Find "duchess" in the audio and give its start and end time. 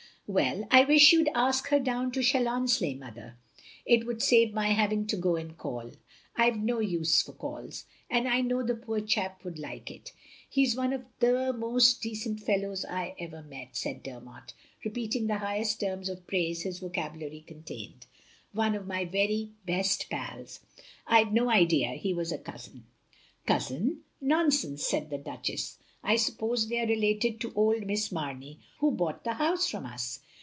25.17-25.77